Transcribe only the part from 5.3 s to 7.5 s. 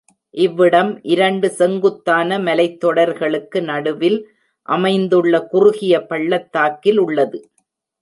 குறுகிய பள்ளத்தாக்கில் உள்ளது.